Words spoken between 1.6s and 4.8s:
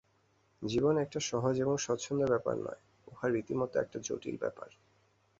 ও স্বচ্ছন্দ ব্যাপার নয়, উহা রীতিমত একটি জটিল ব্যাপার।